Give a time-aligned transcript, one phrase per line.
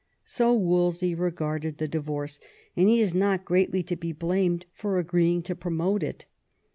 [0.23, 2.39] So Wolsey regarded the divorce;
[2.75, 6.25] and he is not greatly to be blamed for agreeing to promote it.